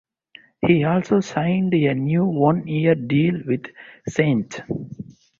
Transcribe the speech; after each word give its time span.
He 0.65 0.83
also 0.83 1.19
signed 1.19 1.75
a 1.75 1.93
new 1.93 2.25
one-year 2.25 2.95
deal 2.95 3.39
with 3.45 3.65
Saints. 4.07 4.59